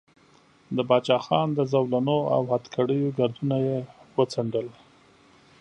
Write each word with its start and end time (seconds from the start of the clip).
د 0.75 0.77
باچا 0.89 1.17
خان 1.25 1.47
د 1.55 1.59
زولنو 1.71 2.17
او 2.35 2.41
هتکړیو 2.51 3.15
ګردونه 3.19 3.57
یې 3.67 3.77
وڅنډل. 4.17 4.67